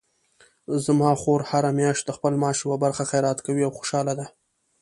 [0.85, 4.25] زما خور هره میاشت د خپل معاش یوه برخه خیرات کوي او خوشحاله ده